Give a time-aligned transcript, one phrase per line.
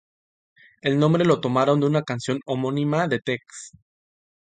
[0.81, 3.73] El nombre lo tomaron de una canción homónima de Tex.